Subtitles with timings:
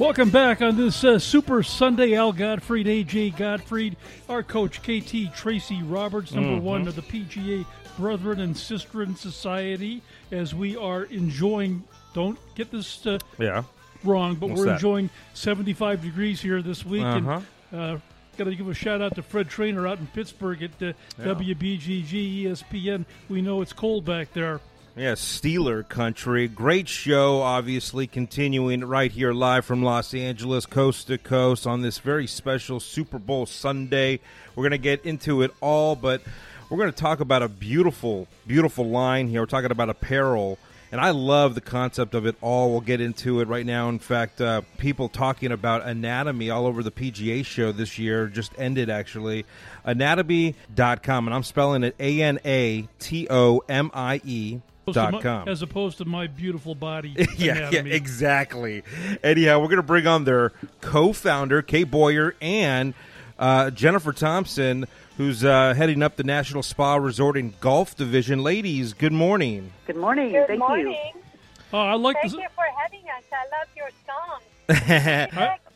[0.00, 2.14] Welcome back on this uh, Super Sunday.
[2.14, 3.94] Al Godfrey, AJ Godfrey,
[4.30, 6.64] our coach KT Tracy Roberts, number Mm-hmm.
[6.64, 7.66] one of the PGA
[7.98, 10.00] Brethren and Sisterin Society,
[10.32, 11.84] as we are enjoying.
[12.14, 13.64] Don't get this uh, Yeah.
[14.02, 14.72] wrong, but What's we're that?
[14.76, 17.02] enjoying 75 degrees here this week.
[17.04, 17.40] Uh-huh.
[17.70, 17.98] And uh,
[18.38, 22.44] got to give a shout out to Fred Trainer out in Pittsburgh at uh, WBGG
[22.44, 23.04] ESPN.
[23.28, 24.60] We know it's cold back there.
[24.96, 26.48] Yeah, Steeler country.
[26.48, 31.98] Great show, obviously, continuing right here live from Los Angeles, coast to coast, on this
[31.98, 34.18] very special Super Bowl Sunday.
[34.56, 36.22] We're going to get into it all, but
[36.68, 39.42] we're going to talk about a beautiful, beautiful line here.
[39.42, 40.58] We're talking about apparel.
[40.90, 42.72] And I love the concept of it all.
[42.72, 43.88] We'll get into it right now.
[43.88, 48.50] In fact, uh, people talking about Anatomie all over the PGA show this year just
[48.58, 49.46] ended, actually.
[49.86, 51.28] Anatomie.com.
[51.28, 54.60] And I'm spelling it A N A T O M I E
[54.96, 55.48] Opposed to my- com.
[55.48, 57.14] As opposed to my beautiful body.
[57.16, 57.90] yeah, yeah, anatomy.
[57.92, 58.82] exactly.
[59.22, 62.94] Anyhow, we're going to bring on their co-founder, Kay Boyer, and
[63.38, 68.42] uh, Jennifer Thompson, who's uh, heading up the National Spa Resort and Golf Division.
[68.42, 69.72] Ladies, good morning.
[69.86, 70.32] Good morning.
[70.32, 70.86] Good Thank morning.
[71.14, 71.20] you.
[71.72, 72.40] Oh, I like Thank this.
[72.40, 73.24] you for having us.
[73.32, 75.58] I love your song.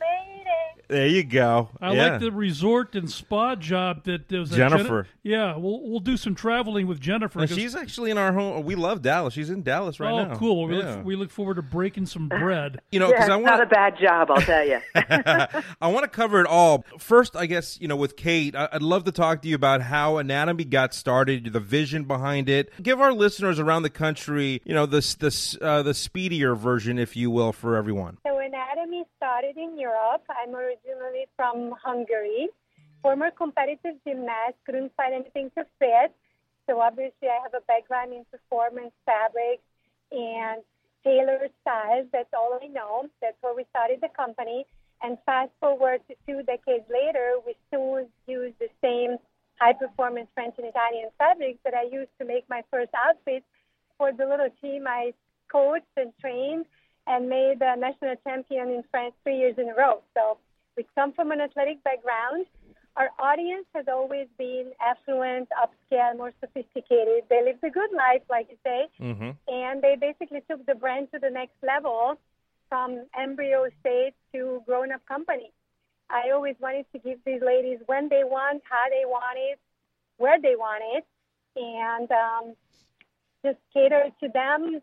[0.95, 1.71] there you go.
[1.81, 2.11] I yeah.
[2.11, 5.09] like the resort and spa job that there was a Jennifer.
[5.25, 7.41] yeah, we'll we'll do some traveling with Jennifer.
[7.41, 8.65] And 'cause- she's actually in our home.
[8.65, 9.35] We love Dallas.
[9.35, 10.35] She's in Dallas right oh, now.
[10.35, 10.69] Oh, cool.
[10.69, 10.97] We, Yeah.
[10.97, 12.81] look, we look forward to breaking some bread.
[12.93, 14.79] you know, because it's I not a bad job, I'll tell you.
[14.95, 16.85] I want to cover it all.
[16.99, 19.83] First, I guess you know, with Kate, I- I'd love to talk to you about
[19.83, 22.71] how Anatomie got started, the vision behind it.
[22.81, 27.17] Give our listeners around the country, you know, this this uh, the speedier version, if
[27.17, 28.19] you will, for everyone.
[29.17, 30.23] Started in Europe.
[30.31, 32.49] I'm originally from Hungary.
[33.03, 36.15] Former competitive gymnast, couldn't find anything to fit.
[36.67, 39.67] So obviously I have a background in performance fabrics
[40.13, 40.63] and
[41.03, 42.07] tailor styles.
[42.13, 43.09] That's all I know.
[43.21, 44.65] That's where we started the company.
[45.03, 49.19] And fast forward to two decades later, we still use the same
[49.61, 53.45] high performance French and Italian fabrics that I used to make my first outfits
[53.99, 55.13] for the little team I
[55.51, 56.67] coached and trained
[57.07, 60.03] and made a national champion in France three years in a row.
[60.15, 60.39] So
[60.77, 62.47] we come from an athletic background.
[62.97, 67.25] Our audience has always been affluent, upscale, more sophisticated.
[67.29, 69.31] They live the good life, like you say, Mm-hmm.
[69.49, 72.19] and they basically took the brand to the next level
[72.69, 75.51] from embryo stage to grown up company.
[76.09, 79.59] I always wanted to give these ladies when they want, how they want it,
[80.19, 81.05] where they want it,
[81.57, 82.55] and um,
[83.45, 84.81] just cater to them.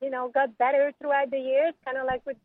[0.00, 2.36] You know, got better throughout the years, kind of like with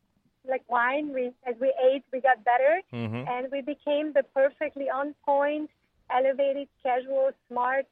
[0.47, 1.13] like wine.
[1.13, 3.23] We as we ate, we got better, Mm-hmm.
[3.27, 5.69] and we became the perfectly on point,
[6.09, 7.85] elevated, casual, smart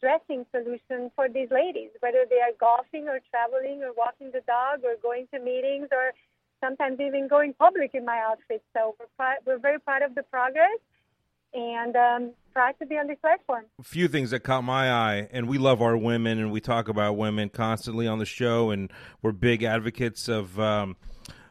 [0.00, 4.84] dressing solution for these ladies, whether they are golfing or traveling or walking the dog
[4.84, 6.12] or going to meetings or
[6.60, 8.62] sometimes even going public in my outfit.
[8.76, 10.78] So we're, we're very proud of the progress
[11.56, 13.64] and um, proud to be on this platform.
[13.80, 16.88] A few things that caught my eye, and we love our women, and we talk
[16.88, 20.60] about women constantly on the show, and we're big advocates of.
[20.60, 20.96] Um,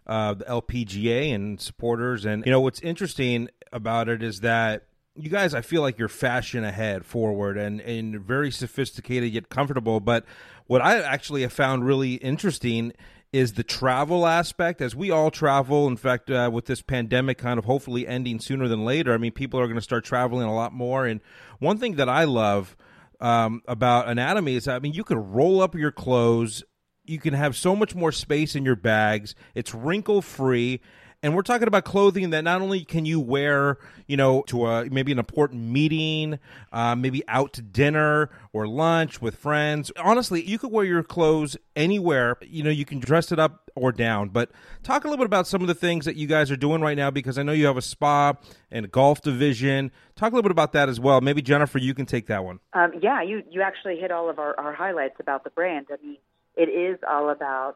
[0.08, 4.84] uh, the LPGA and supporters, and you know what's interesting about it is that
[5.16, 10.00] you guys, I feel like you're fashion ahead, forward, and and very sophisticated yet comfortable.
[10.00, 10.26] But
[10.68, 12.94] what I actually have found really interesting
[13.35, 14.81] is the travel aspect.
[14.81, 18.69] As we all travel, in fact, uh, with this pandemic kind of hopefully ending sooner
[18.69, 21.06] than later, I mean, people are going to start traveling a lot more.
[21.06, 21.19] And
[21.59, 22.78] one thing that I love
[23.19, 26.63] um, about Anatomie is, I mean, you can roll up your clothes
[27.07, 29.35] you can have so much more space in your bags.
[29.53, 30.81] It's wrinkle free.
[31.23, 33.78] And we're talking about clothing that not only can you wear,
[34.08, 36.40] you know, to a maybe an important meeting,
[36.72, 39.91] uh, maybe out to dinner or lunch with friends.
[39.97, 42.38] Honestly, you could wear your clothes anywhere.
[42.41, 44.29] You know, you can dress it up or down.
[44.29, 44.52] But
[44.84, 46.97] talk a little bit about some of the things that you guys are doing right
[46.97, 48.34] now because I know you have a spa
[48.72, 49.91] and a golf division.
[50.16, 51.22] Talk a little bit about that as well.
[51.22, 52.59] Maybe Jennifer, you can take that one.
[52.73, 55.88] Um, yeah, you, you actually hit all of our, our highlights about the brand.
[55.91, 56.17] I mean,
[56.56, 57.76] it is all about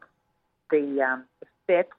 [0.72, 1.26] the, um,
[1.68, 1.90] fit,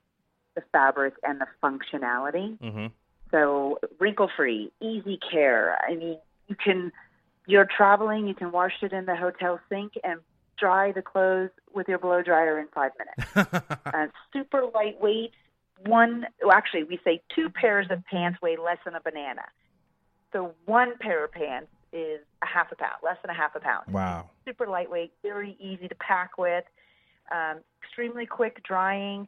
[0.55, 2.59] the fabric, and the functionality.
[2.59, 2.87] Mm-hmm.
[3.31, 5.79] So wrinkle free, easy care.
[5.87, 6.19] I mean,
[6.49, 6.93] you can
[7.47, 10.21] you're traveling, you can wash it in the hotel sink and
[10.59, 13.53] dry the clothes with your blow dryer in five minutes.
[13.87, 15.33] uh, super lightweight.
[15.87, 19.43] One, well, actually, we say two pairs of pants weigh less than a banana.
[20.33, 23.61] So one pair of pants is a half a pound, less than a half a
[23.61, 23.93] pound.
[23.93, 24.29] wow.
[24.47, 26.65] Super lightweight, very easy to pack with,
[27.33, 29.27] um, extremely quick drying.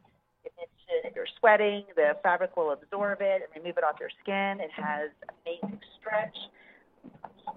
[0.89, 4.59] If, you're sweating, the fabric will absorb it and remove it off your skin.
[4.59, 5.09] It has
[5.45, 6.35] amazing stretch.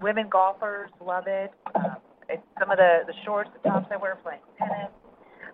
[0.01, 1.51] Women golfers love it.
[1.75, 1.97] Um,
[2.29, 4.91] it's some of the, the shorts, the tops I wear playing tennis.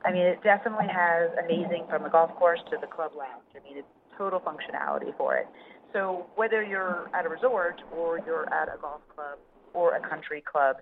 [0.05, 3.47] I mean, it definitely has amazing from the golf course to the club lounge.
[3.55, 3.87] I mean, it's
[4.17, 5.47] total functionality for it.
[5.93, 9.37] So whether you're at a resort or you're at a golf club
[9.73, 10.77] or a country club,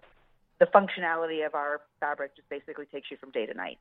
[0.59, 3.77] the functionality of our fabric just basically takes you from day to night.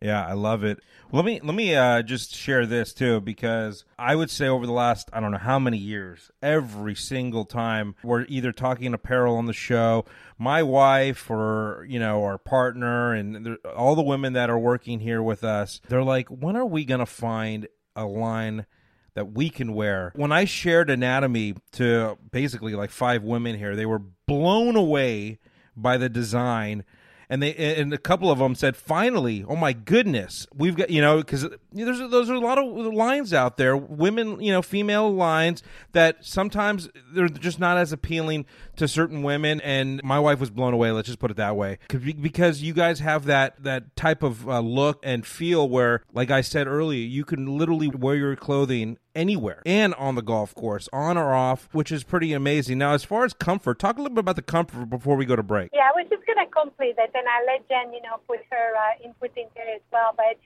[0.00, 0.80] Yeah, I love it.
[1.12, 4.72] Let me let me uh, just share this too, because I would say over the
[4.72, 9.46] last I don't know how many years, every single time we're either talking apparel on
[9.46, 10.04] the show,
[10.38, 15.22] my wife or you know our partner, and all the women that are working here
[15.22, 18.66] with us, they're like, when are we gonna find a line?
[19.14, 20.10] that we can wear.
[20.16, 25.38] When I shared Anatomie to basically like five women here, they were blown away
[25.76, 26.84] by the design
[27.32, 31.00] and they and a couple of them said, "Finally, oh my goodness, we've got you
[31.00, 35.10] know because there's those are a lot of lines out there, women, you know, female
[35.10, 35.62] lines
[35.92, 38.44] that sometimes they're just not as appealing
[38.76, 40.90] to certain women." And my wife was blown away.
[40.90, 44.60] Let's just put it that way, because you guys have that that type of uh,
[44.60, 49.62] look and feel where, like I said earlier, you can literally wear your clothing anywhere
[49.66, 52.78] and on the golf course, on or off, which is pretty amazing.
[52.78, 55.36] Now, as far as comfort, talk a little bit about the comfort before we go
[55.36, 55.70] to break.
[55.72, 58.40] Yeah, I was just going to complete that, and I'll let Jen, you know, put
[58.50, 60.14] her uh, input in there as well.
[60.16, 60.38] But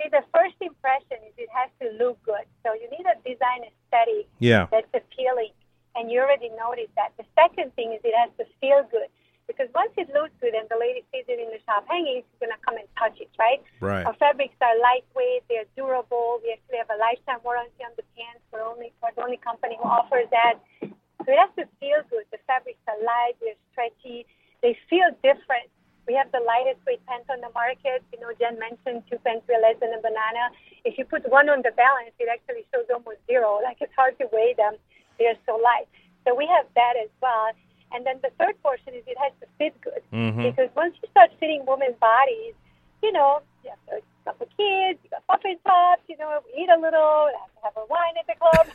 [0.00, 2.46] see, the first impression is it has to look good.
[2.64, 4.66] So you need a design aesthetic yeah.
[4.70, 5.52] that's appealing,
[5.96, 7.12] and you already noticed that.
[7.18, 9.08] The second thing is it has to feel good.
[9.50, 12.40] Because once it looks good and the lady sees it in the shop hanging, she's
[12.40, 13.60] going to come and touch it, right?
[13.80, 14.06] Right.
[14.06, 16.38] Our fabrics are lightweight, they're durable.
[16.46, 18.06] We actually have a lifetime warranty on the.
[18.52, 20.60] We're only we're the only company who offers that.
[20.80, 22.28] So it has to feel good.
[22.30, 24.26] The fabrics are light, they're stretchy,
[24.60, 25.72] they feel different.
[26.06, 28.02] We have the lightest weight pants on the market.
[28.12, 30.50] You know, Jen mentioned two pants weigh less than a banana.
[30.84, 33.62] If you put one on the balance, it actually shows almost zero.
[33.62, 34.74] Like it's hard to weigh them.
[35.18, 35.86] They're so light.
[36.26, 37.54] So we have that as well.
[37.94, 40.02] And then the third portion is it has to fit good.
[40.12, 40.42] Mm-hmm.
[40.42, 42.54] Because once you start fitting women's bodies,
[43.02, 46.68] you know, you have a couple kids, you got puffin tops, you know, we eat
[46.68, 48.66] a little, have to have a wine at the club.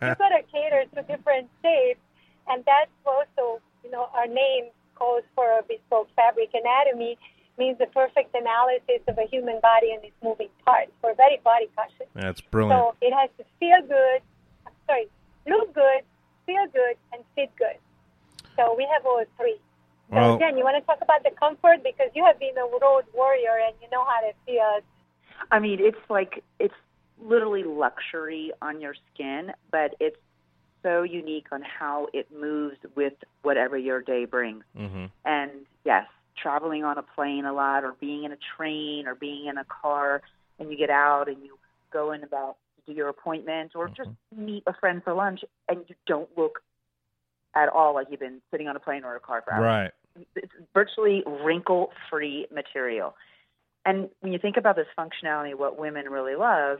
[0.00, 2.00] You've got to cater to different shapes.
[2.48, 7.16] And that's also, you know, our name calls for a bespoke fabric anatomy
[7.58, 10.90] means the perfect analysis of a human body and its moving parts.
[11.02, 12.08] We're very body conscious.
[12.14, 12.80] That's brilliant.
[12.80, 14.22] So it has to feel good,
[14.86, 15.08] sorry,
[15.46, 16.02] look good,
[16.46, 17.76] feel good, and fit good.
[18.56, 19.58] So we have all three.
[20.12, 22.66] So Well- again, you want to talk about the comfort because you have been a
[22.66, 24.80] road warrior and you know how to feel.
[25.50, 26.74] I mean, it's like it's
[27.18, 30.18] literally luxury on your skin, but it's
[30.82, 34.64] so unique on how it moves with whatever your day brings.
[34.76, 35.06] mm-hmm.
[35.24, 35.50] And
[35.84, 36.06] yes,
[36.36, 39.64] traveling on a plane a lot, or being in a train, or being in a
[39.64, 40.20] car,
[40.58, 41.58] and you get out and you
[41.90, 45.94] go in about do your appointment, or just meet a friend for lunch, and you
[46.06, 46.62] don't look
[47.54, 49.90] at all like you've been sitting on a plane or a car for hours Right.
[50.36, 53.14] It's virtually wrinkle free material.
[53.84, 56.78] And when you think about this functionality, what women really love,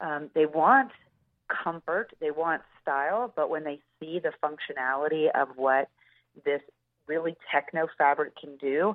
[0.00, 0.90] um, they want
[1.48, 5.88] comfort, they want style, but when they see the functionality of what
[6.44, 6.60] this
[7.06, 8.94] really techno fabric can do,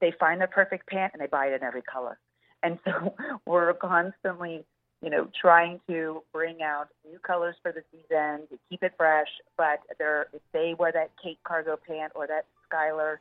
[0.00, 2.18] they find the perfect pant and they buy it in every color.
[2.62, 3.14] And so
[3.46, 4.64] we're constantly,
[5.02, 9.28] you know, trying to bring out new colors for the season to keep it fresh.
[9.56, 13.16] But they're, if they wear that Kate cargo pant or that Skylar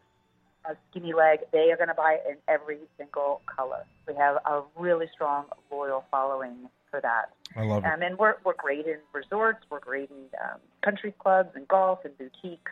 [0.68, 3.86] uh, skinny leg, they are going to buy it in every single color.
[4.08, 7.34] We have a really strong, loyal following for that.
[7.56, 7.88] I love it.
[7.88, 12.00] Um, and we're, we're great in resorts, we're great in um, country clubs and golf
[12.06, 12.72] and boutiques.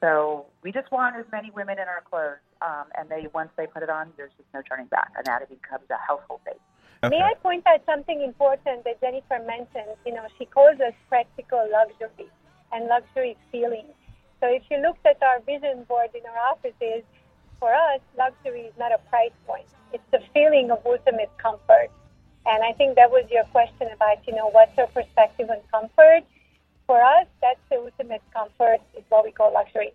[0.00, 2.38] So we just want as many women in our clothes.
[2.60, 5.12] Um, and they once they put it on, there's just no turning back.
[5.18, 6.60] Anatomie becomes a household name.
[7.10, 9.96] May I point out something important that Jennifer mentioned?
[10.06, 12.30] You know, she calls us practical luxury
[12.72, 13.86] and luxury feeling.
[14.40, 17.02] So if you looked at our vision board in our offices,
[17.58, 19.66] for us, luxury is not a price point.
[19.92, 21.90] It's the feeling of ultimate comfort.
[22.46, 26.24] And I think that was your question about, you know, what's your perspective on comfort?
[26.86, 29.94] For us, that's the ultimate comfort is what we call luxury.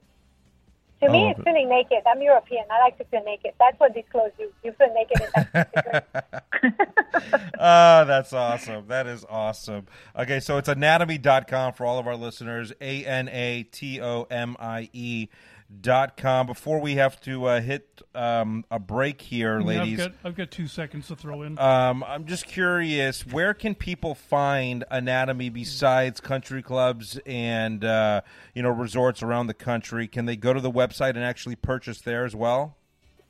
[1.02, 1.44] To I me, it's it.
[1.44, 2.00] feeling naked.
[2.06, 2.66] I'm European.
[2.70, 3.54] I like to feel naked.
[3.60, 4.50] That's what these clothes do.
[4.64, 6.44] You feel naked in that.
[7.60, 8.88] oh, that's awesome.
[8.88, 9.88] That is awesome.
[10.18, 12.74] Okay, so it's anatomie.com for all of our listeners.
[12.82, 15.30] A N A T O M I E
[15.82, 16.48] dot com.
[16.48, 20.00] Before we have to uh, hit um, a break here, Yeah, ladies.
[20.00, 21.60] I've got, I've got two seconds to throw in.
[21.60, 28.22] Um, I'm just curious, where can people find Anatomie besides country clubs and uh,
[28.54, 30.08] you know resorts around the country?
[30.08, 32.76] Can they go to the website and actually purchase there as well?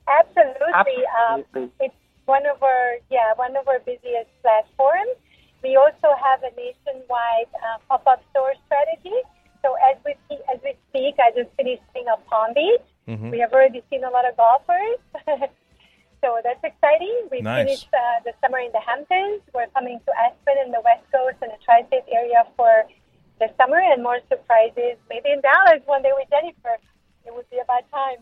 [0.07, 0.53] Absolutely.
[1.29, 1.71] Um, Absolutely.
[1.81, 5.17] it's one of our yeah one of our busiest platforms.
[5.61, 9.15] We also have a nationwide uh, pop-up store strategy.
[11.29, 12.81] I just finished being on Palm Beach.
[13.07, 13.29] Mhm.
[13.29, 14.99] We have already seen a lot of golfers.
[16.21, 17.29] So that's exciting.
[17.31, 17.63] We Nice.
[17.63, 19.39] finished uh, the summer in the Hamptons.
[19.55, 22.83] We're coming to Aspen in the West Coast and the tri-state area for
[23.39, 26.75] the summer, and more surprises maybe in Dallas one day with Jennifer.
[27.23, 28.19] It would be about time.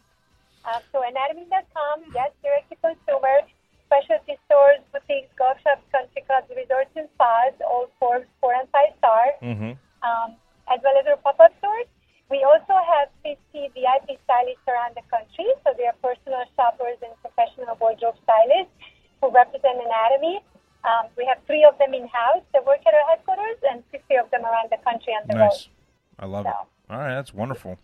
[0.69, 3.41] Um, so anatomie.com, yes, direct to consumer,
[3.89, 8.93] specialty stores, boutiques, golf shops, country clubs, resorts, and spas, all Forbes four and five
[9.01, 9.73] star, Mm-hmm.
[10.05, 10.37] um,
[10.69, 11.89] as well as our pop-up stores.
[12.29, 17.13] We also have 50 VIP stylists around the country, so they are personal shoppers and
[17.21, 18.73] professional wardrobe stylists
[19.21, 20.39] who represent Anatomie.
[20.83, 24.29] Um, we have three of them in-house that work at our headquarters and 50 of
[24.31, 25.49] them around the country on the road.
[25.49, 25.69] Nice.
[26.19, 26.53] I love it.
[26.89, 27.77] All right, that's wonderful.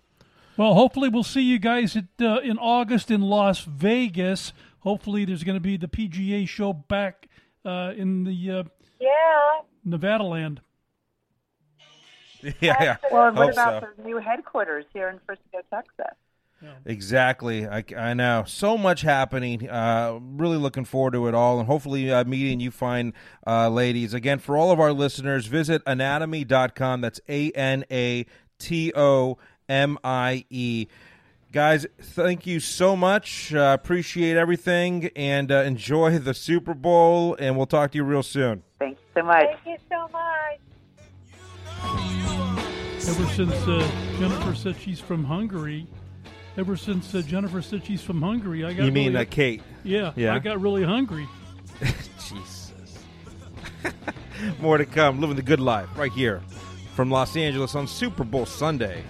[0.58, 4.54] Well, hopefully we'll see you guys at, uh, in August in Las Vegas.
[4.80, 7.28] Hopefully there's going to be the PGA show back
[7.66, 8.64] uh, in the uh,
[9.00, 9.62] Yeah.
[9.84, 10.62] Nevada land.
[12.60, 12.98] yeah, yeah.
[13.12, 13.90] Well, and what Hope about so.
[13.98, 16.16] the new headquarters here in Frisco, Texas?
[16.86, 17.68] Exactly.
[17.68, 18.44] I, I know.
[18.48, 19.70] So much happening.
[19.70, 21.60] Uh, really looking forward to it all.
[21.60, 23.14] And hopefully, uh, meeting you fine
[23.46, 24.14] uh, ladies.
[24.14, 27.02] Again, for all of our listeners, visit anatomie.com.
[27.02, 28.26] That's A N A
[28.60, 30.88] T O M I E.
[31.52, 33.54] Guys, thank you so much.
[33.54, 37.36] Uh, appreciate everything and uh, enjoy the Super Bowl.
[37.40, 38.64] And we'll talk to you real soon.
[38.80, 39.46] Thank you so much.
[39.64, 40.60] Thank you so much.
[41.86, 45.86] Ever since uh, Jennifer said she's from Hungary,
[46.58, 49.62] ever since uh, Jennifer said she's from Hungary, I got You mean really, uh, Kate?
[49.84, 50.34] yeah, yeah?
[50.34, 51.28] I got really hungry.
[52.30, 52.74] Jesus.
[54.62, 55.20] More to come.
[55.20, 56.42] Living the good life right here
[56.96, 59.04] from Los Angeles on Super Bowl Sunday.